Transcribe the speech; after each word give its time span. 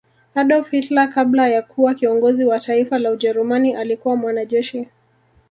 Adolf 0.35 0.71
Hilter 0.71 1.07
kabla 1.13 1.47
ya 1.49 1.61
kuwa 1.61 1.93
kiongozi 1.93 2.45
Wa 2.45 2.59
Taifa 2.59 2.99
la 2.99 3.11
ujerumani 3.11 3.75
alikuwa 3.75 4.15
mwanajeshi 4.15 4.87